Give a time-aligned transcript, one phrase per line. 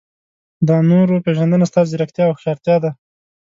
[0.67, 2.91] د نورو پېژندنه ستا ځیرکتیا او هوښیارتیا ده.